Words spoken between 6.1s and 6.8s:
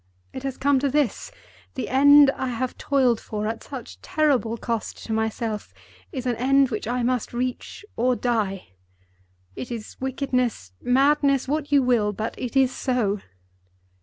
is an end